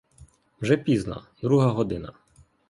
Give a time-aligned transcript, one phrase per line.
[0.61, 2.13] Вже пізно, друга година.